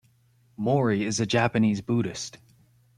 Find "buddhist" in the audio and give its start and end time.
1.81-2.39